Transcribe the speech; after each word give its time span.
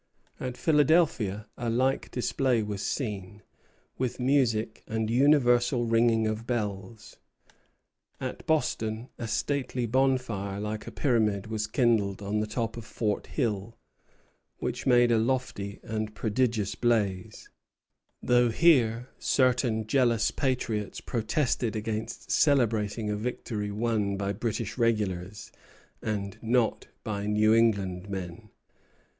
At 0.39 0.57
Philadelphia 0.57 1.45
a 1.59 1.69
like 1.69 2.09
display 2.09 2.63
was 2.63 2.81
seen, 2.81 3.43
with 3.99 4.19
music 4.19 4.81
and 4.87 5.11
universal 5.11 5.85
ringing 5.85 6.25
of 6.25 6.47
bells. 6.47 7.17
At 8.19 8.47
Boston 8.47 9.09
"a 9.19 9.27
stately 9.27 9.85
bonfire 9.85 10.59
like 10.59 10.87
a 10.87 10.91
pyramid 10.91 11.45
was 11.45 11.67
kindled 11.67 12.19
on 12.19 12.39
the 12.39 12.47
top 12.47 12.77
of 12.77 12.83
Fort 12.83 13.27
Hill, 13.27 13.77
which 14.57 14.87
made 14.87 15.11
a 15.11 15.19
lofty 15.19 15.79
and 15.83 16.15
prodigious 16.15 16.73
blaze;" 16.73 17.51
though 18.23 18.49
here 18.49 19.07
certain 19.19 19.85
jealous 19.85 20.31
patriots 20.31 20.99
protested 20.99 21.75
against 21.75 22.31
celebrating 22.31 23.11
a 23.11 23.15
victory 23.15 23.69
won 23.69 24.17
by 24.17 24.33
British 24.33 24.79
regulars, 24.79 25.51
and 26.01 26.39
not 26.41 26.87
by 27.03 27.27
New 27.27 27.53
England 27.53 28.09
men. 28.09 28.49